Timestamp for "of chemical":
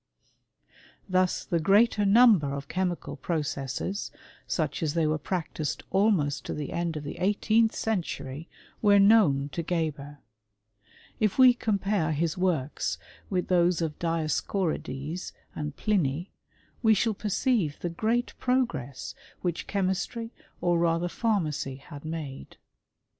2.55-3.15